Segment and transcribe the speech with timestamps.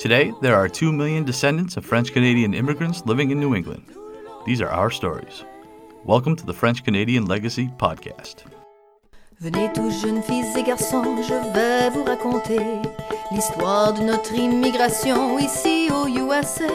[0.00, 3.84] Today, there are 2 million descendants of French Canadian immigrants living in New England.
[4.46, 5.44] These are our stories.
[6.06, 8.44] Welcome to the French Canadian Legacy Podcast.
[9.42, 12.60] Venez tous jeunes filles et garçons, je vais vous raconter
[13.30, 16.72] l'histoire de notre immigration ici USA,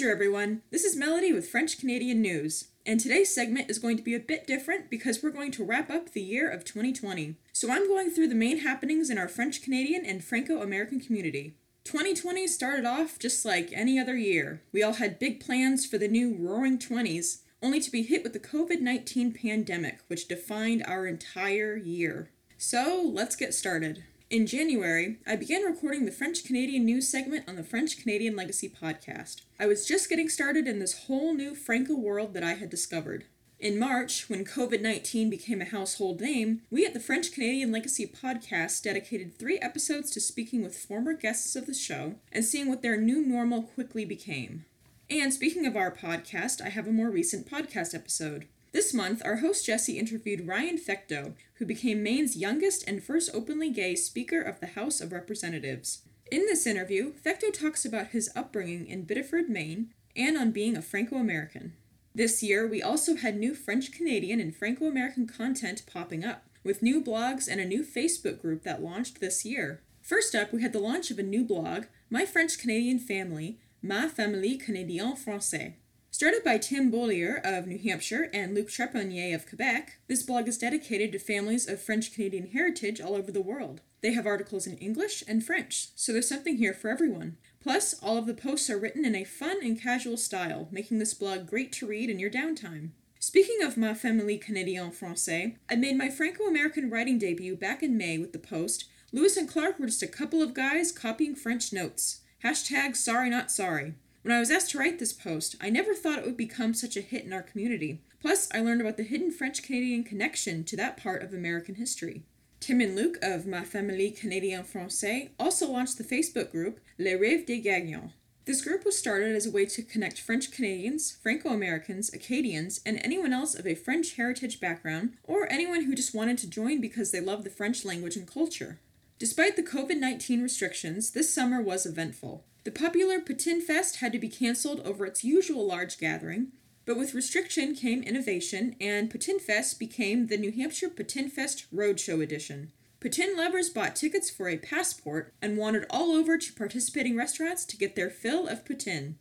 [0.00, 0.62] Bonjour, everyone.
[0.70, 4.18] This is Melody with French Canadian News, and today's segment is going to be a
[4.18, 7.34] bit different because we're going to wrap up the year of 2020.
[7.52, 11.54] So I'm going through the main happenings in our French Canadian and Franco American community.
[11.84, 14.62] 2020 started off just like any other year.
[14.72, 18.32] We all had big plans for the new Roaring Twenties, only to be hit with
[18.32, 22.30] the COVID 19 pandemic, which defined our entire year.
[22.56, 24.04] So let's get started.
[24.30, 28.68] In January, I began recording the French Canadian news segment on the French Canadian Legacy
[28.68, 29.40] podcast.
[29.58, 33.24] I was just getting started in this whole new Franco world that I had discovered.
[33.58, 38.06] In March, when COVID 19 became a household name, we at the French Canadian Legacy
[38.06, 42.82] podcast dedicated three episodes to speaking with former guests of the show and seeing what
[42.82, 44.64] their new normal quickly became.
[45.10, 48.46] And speaking of our podcast, I have a more recent podcast episode.
[48.72, 53.70] This month, our host Jesse interviewed Ryan Fecteau, who became Maine's youngest and first openly
[53.70, 56.02] gay Speaker of the House of Representatives.
[56.30, 60.82] In this interview, Fecteau talks about his upbringing in Biddeford, Maine, and on being a
[60.82, 61.72] Franco American.
[62.14, 66.82] This year, we also had new French Canadian and Franco American content popping up, with
[66.82, 69.80] new blogs and a new Facebook group that launched this year.
[70.00, 74.08] First up, we had the launch of a new blog, My French Canadian Family, Ma
[74.08, 75.74] Famille Canadien Français.
[76.20, 80.58] Started by Tim Beaulieu of New Hampshire and Luc Trepanier of Quebec, this blog is
[80.58, 83.80] dedicated to families of French Canadian heritage all over the world.
[84.02, 87.38] They have articles in English and French, so there's something here for everyone.
[87.62, 91.14] Plus, all of the posts are written in a fun and casual style, making this
[91.14, 92.90] blog great to read in your downtime.
[93.18, 97.96] Speaking of Ma Famille Canadienne Français, I made my Franco American writing debut back in
[97.96, 101.72] May with the post Lewis and Clark were just a couple of guys copying French
[101.72, 102.20] notes.
[102.44, 103.94] Hashtag sorry not sorry.
[104.22, 106.94] When I was asked to write this post, I never thought it would become such
[106.94, 108.02] a hit in our community.
[108.20, 112.22] Plus, I learned about the hidden French Canadian connection to that part of American history.
[112.60, 117.46] Tim and Luc of Ma Famille Canadien Français also launched the Facebook group Les Rêves
[117.46, 118.12] des Gagnants.
[118.44, 123.00] This group was started as a way to connect French Canadians, Franco Americans, Acadians, and
[123.02, 127.10] anyone else of a French heritage background, or anyone who just wanted to join because
[127.10, 128.80] they love the French language and culture.
[129.18, 132.44] Despite the COVID 19 restrictions, this summer was eventful.
[132.62, 136.48] The popular Poutine Fest had to be cancelled over its usual large gathering,
[136.84, 142.22] but with restriction came innovation, and Poutine Fest became the New Hampshire Poutine Fest Roadshow
[142.22, 142.72] Edition.
[143.00, 147.78] Poutine lovers bought tickets for a passport and wandered all over to participating restaurants to
[147.78, 149.14] get their fill of poutine.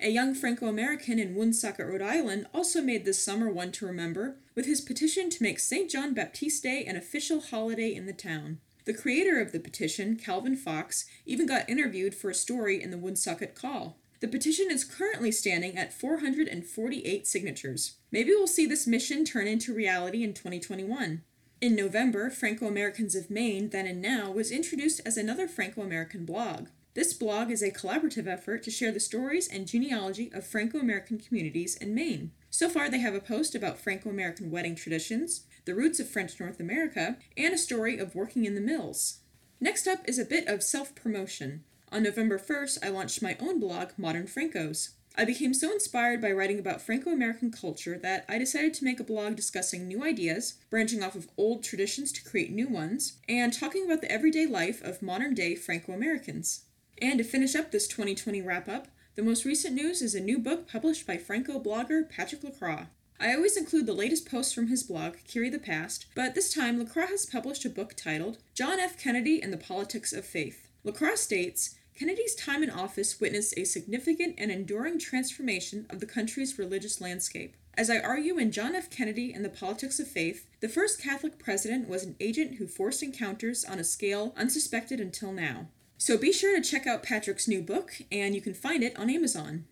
[0.00, 4.36] A young Franco American in Woonsocket, Rhode Island, also made this summer one to remember
[4.54, 5.90] with his petition to make St.
[5.90, 8.60] John Baptiste Day an official holiday in the town.
[8.88, 12.96] The creator of the petition, Calvin Fox, even got interviewed for a story in the
[12.96, 13.98] Woonsocket Call.
[14.20, 17.96] The petition is currently standing at 448 signatures.
[18.10, 21.20] Maybe we'll see this mission turn into reality in 2021.
[21.60, 26.24] In November, Franco Americans of Maine, then and now, was introduced as another Franco American
[26.24, 26.68] blog.
[26.98, 31.16] This blog is a collaborative effort to share the stories and genealogy of Franco American
[31.16, 32.32] communities in Maine.
[32.50, 36.40] So far, they have a post about Franco American wedding traditions, the roots of French
[36.40, 39.20] North America, and a story of working in the mills.
[39.60, 41.62] Next up is a bit of self promotion.
[41.92, 44.94] On November 1st, I launched my own blog, Modern Francos.
[45.16, 48.98] I became so inspired by writing about Franco American culture that I decided to make
[48.98, 53.52] a blog discussing new ideas, branching off of old traditions to create new ones, and
[53.52, 56.64] talking about the everyday life of modern day Franco Americans.
[57.00, 60.38] And to finish up this 2020 wrap up, the most recent news is a new
[60.38, 62.86] book published by Franco blogger Patrick Lacroix.
[63.20, 66.78] I always include the latest posts from his blog, Query the Past, but this time
[66.78, 68.96] Lacroix has published a book titled John F.
[68.96, 70.68] Kennedy and the Politics of Faith.
[70.84, 76.58] Lacroix states Kennedy's time in office witnessed a significant and enduring transformation of the country's
[76.58, 77.56] religious landscape.
[77.74, 78.90] As I argue in John F.
[78.90, 83.02] Kennedy and the Politics of Faith, the first Catholic president was an agent who forced
[83.02, 85.68] encounters on a scale unsuspected until now.
[86.00, 89.10] So be sure to check out Patrick's new book, and you can find it on
[89.10, 89.64] Amazon.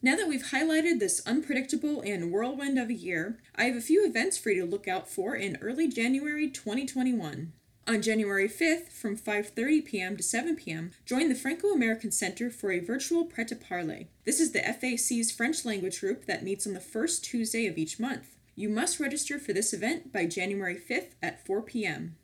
[0.00, 4.06] Now that we've highlighted this unpredictable and whirlwind of a year, I have a few
[4.06, 7.52] events for you to look out for in early January 2021.
[7.86, 10.16] On January 5th, from 5:30 p.m.
[10.16, 14.04] to 7 p.m., join the Franco-American Center for a virtual pret-a-parler.
[14.24, 18.00] This is the FAC's French language group that meets on the first Tuesday of each
[18.00, 18.36] month.
[18.56, 22.16] You must register for this event by January 5th at 4 p.m.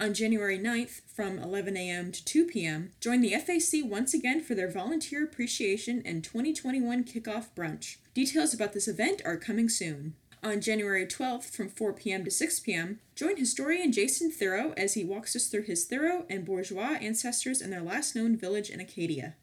[0.00, 2.10] On January 9th, from 11 a.m.
[2.10, 7.46] to 2 p.m., join the FAC once again for their Volunteer Appreciation and 2021 Kickoff
[7.56, 7.98] Brunch.
[8.12, 10.14] Details about this event are coming soon.
[10.42, 12.24] On January 12th from 4 p.m.
[12.24, 16.44] to 6 p.m., join historian Jason Thoreau as he walks us through his Thoreau and
[16.44, 19.36] bourgeois ancestors and their last known village in Acadia.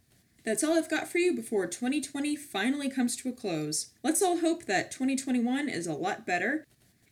[0.44, 3.92] That's all I've got for you before 2020 finally comes to a close.
[4.03, 6.65] Let's all hope that 2021 is a lot better.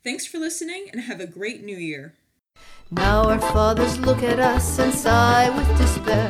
[0.03, 2.15] Thanks for listening and have a great new year.
[2.91, 6.27] Now our fathers look at us and sigh with despair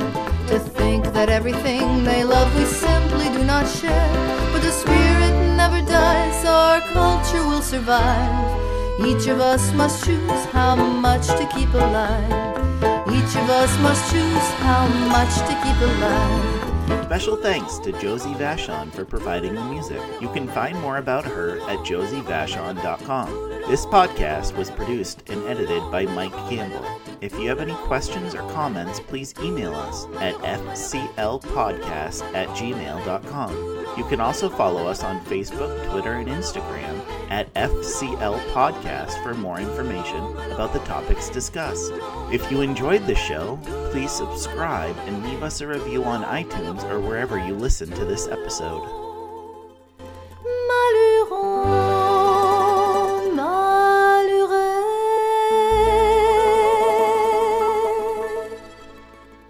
[0.48, 4.14] to think that everything they love we simply do not share.
[4.52, 8.60] But the spirit never dies, our culture will survive.
[9.06, 12.60] Each of us must choose how much to keep alive.
[13.08, 17.06] Each of us must choose how much to keep alive.
[17.06, 20.02] Special thanks to Josie Vachon for providing the music.
[20.20, 23.49] You can find more about her at josievachon.com.
[23.70, 26.84] This podcast was produced and edited by Mike Campbell.
[27.22, 33.96] If you have any questions or comments, please email us at fclpodcast at gmail.com.
[33.96, 37.00] You can also follow us on Facebook, Twitter, and Instagram
[37.30, 41.92] at FCL Podcast for more information about the topics discussed.
[42.34, 43.60] If you enjoyed the show,
[43.92, 48.28] please subscribe and leave us a review on iTunes or wherever you listen to this
[48.28, 49.09] episode.